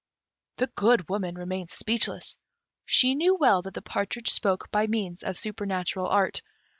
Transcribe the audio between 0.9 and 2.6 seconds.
Woman remained speechless: